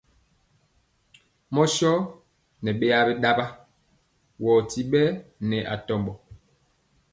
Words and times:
Mɔ 1.53 1.63
sɔ 1.75 1.89
wɛ 1.95 2.05
nɛ 2.63 2.69
beya 2.79 2.99
biɗawa, 3.07 3.45
wɔ 4.43 4.53
ti 4.69 4.81
ɓɛɛ 4.91 5.09
nɛ 5.47 5.57
atɔmbaa. 5.73 6.17